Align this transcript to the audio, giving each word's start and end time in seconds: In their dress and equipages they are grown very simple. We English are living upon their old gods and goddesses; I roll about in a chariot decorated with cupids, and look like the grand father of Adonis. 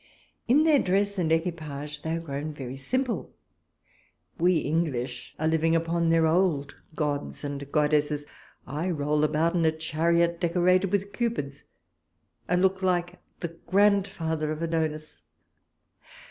In 0.47 0.63
their 0.63 0.79
dress 0.79 1.19
and 1.19 1.31
equipages 1.31 1.99
they 2.01 2.15
are 2.15 2.19
grown 2.19 2.55
very 2.55 2.75
simple. 2.75 3.35
We 4.39 4.55
English 4.55 5.35
are 5.37 5.47
living 5.47 5.75
upon 5.75 6.09
their 6.09 6.25
old 6.25 6.73
gods 6.95 7.43
and 7.43 7.71
goddesses; 7.71 8.25
I 8.65 8.89
roll 8.89 9.23
about 9.23 9.53
in 9.53 9.63
a 9.63 9.71
chariot 9.71 10.39
decorated 10.39 10.91
with 10.91 11.13
cupids, 11.13 11.65
and 12.47 12.63
look 12.63 12.81
like 12.81 13.19
the 13.41 13.49
grand 13.67 14.07
father 14.07 14.51
of 14.51 14.63
Adonis. 14.63 15.21